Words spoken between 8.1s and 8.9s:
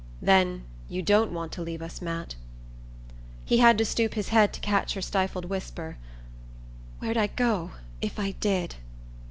I did?"